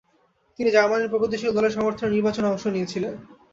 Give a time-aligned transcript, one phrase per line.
[0.59, 3.13] তিনি জার্মানির প্রগতিশীল দলের সমর্থনে নির্বাচনে অংশ নিয়েছিলেন।